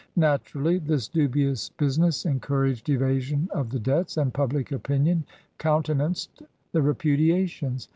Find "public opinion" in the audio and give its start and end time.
4.33-5.25